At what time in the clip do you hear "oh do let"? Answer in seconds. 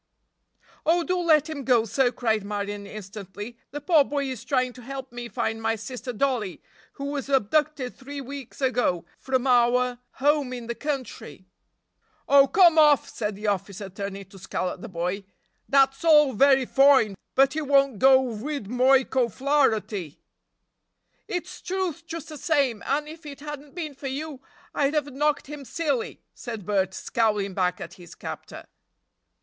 0.83-1.47